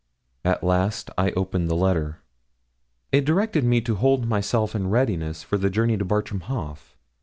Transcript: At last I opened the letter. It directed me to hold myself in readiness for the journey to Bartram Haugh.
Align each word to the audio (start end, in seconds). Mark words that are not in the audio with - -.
At 0.43 0.63
last 0.63 1.11
I 1.15 1.29
opened 1.33 1.69
the 1.69 1.75
letter. 1.75 2.21
It 3.11 3.23
directed 3.23 3.63
me 3.63 3.81
to 3.81 3.93
hold 3.97 4.25
myself 4.27 4.73
in 4.73 4.89
readiness 4.89 5.43
for 5.43 5.59
the 5.59 5.69
journey 5.69 5.95
to 5.95 6.03
Bartram 6.05 6.39
Haugh. 6.39 6.77